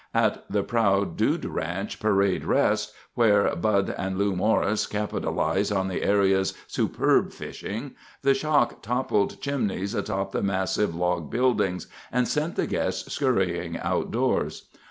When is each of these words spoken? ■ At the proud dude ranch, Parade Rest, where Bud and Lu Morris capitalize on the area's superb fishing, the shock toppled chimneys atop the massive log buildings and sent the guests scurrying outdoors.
■ 0.15 0.19
At 0.19 0.51
the 0.51 0.63
proud 0.63 1.15
dude 1.15 1.45
ranch, 1.45 1.99
Parade 1.99 2.43
Rest, 2.43 2.91
where 3.13 3.55
Bud 3.55 3.93
and 3.95 4.17
Lu 4.17 4.35
Morris 4.35 4.87
capitalize 4.87 5.71
on 5.71 5.89
the 5.89 6.01
area's 6.01 6.55
superb 6.65 7.31
fishing, 7.31 7.91
the 8.23 8.33
shock 8.33 8.81
toppled 8.81 9.39
chimneys 9.41 9.93
atop 9.93 10.31
the 10.31 10.41
massive 10.41 10.95
log 10.95 11.29
buildings 11.29 11.85
and 12.11 12.27
sent 12.27 12.55
the 12.55 12.65
guests 12.65 13.13
scurrying 13.13 13.77
outdoors. 13.77 14.69